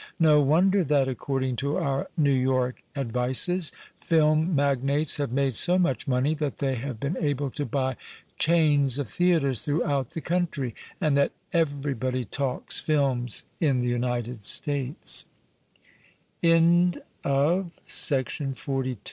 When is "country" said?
10.21-10.73